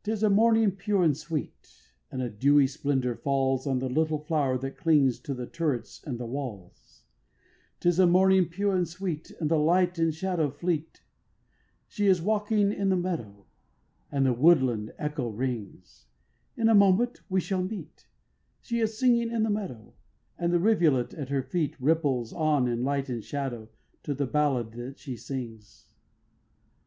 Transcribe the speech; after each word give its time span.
6. 0.00 0.02
'Tis 0.04 0.22
a 0.22 0.28
morning 0.28 0.70
pure 0.70 1.02
and 1.02 1.16
sweet, 1.16 1.94
And 2.10 2.20
a 2.20 2.28
dewy 2.28 2.66
splendour 2.66 3.14
falls 3.16 3.66
On 3.66 3.78
the 3.78 3.88
little 3.88 4.18
flower 4.18 4.58
that 4.58 4.76
clings 4.76 5.18
To 5.20 5.32
the 5.32 5.46
turrets 5.46 6.02
and 6.04 6.18
the 6.20 6.26
walls; 6.26 7.04
'Tis 7.80 7.98
a 7.98 8.06
morning 8.06 8.50
pure 8.50 8.76
and 8.76 8.86
sweet, 8.86 9.30
And 9.40 9.50
the 9.50 9.58
light 9.58 9.98
and 9.98 10.14
shadow 10.14 10.50
fleet; 10.50 11.00
She 11.88 12.06
is 12.06 12.20
walking 12.20 12.70
in 12.70 12.90
the 12.90 12.98
meadow, 12.98 13.46
And 14.10 14.26
the 14.26 14.34
woodland 14.34 14.92
echo 14.98 15.30
rings; 15.30 16.04
In 16.54 16.68
a 16.68 16.74
moment 16.74 17.22
we 17.30 17.40
shall 17.40 17.62
meet; 17.62 18.06
She 18.60 18.80
is 18.80 18.98
singing 18.98 19.30
in 19.30 19.42
the 19.42 19.48
meadow, 19.48 19.94
And 20.38 20.52
the 20.52 20.60
rivulet 20.60 21.14
at 21.14 21.30
her 21.30 21.42
feet 21.42 21.80
Ripples 21.80 22.34
on 22.34 22.68
in 22.68 22.84
light 22.84 23.08
and 23.08 23.24
shadow 23.24 23.70
To 24.02 24.12
the 24.12 24.26
ballad 24.26 24.72
that 24.72 24.98
she 24.98 25.16
sings. 25.16 25.86